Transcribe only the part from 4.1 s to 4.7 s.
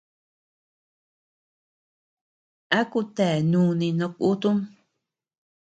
kutum?